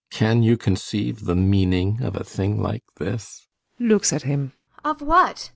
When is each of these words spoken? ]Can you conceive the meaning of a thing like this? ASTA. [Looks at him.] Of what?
]Can 0.21 0.41
you 0.41 0.57
conceive 0.57 1.25
the 1.25 1.35
meaning 1.35 2.01
of 2.01 2.15
a 2.15 2.23
thing 2.23 2.59
like 2.59 2.81
this? 2.97 3.45
ASTA. 3.79 3.83
[Looks 3.83 4.11
at 4.11 4.23
him.] 4.23 4.53
Of 4.83 5.03
what? 5.03 5.49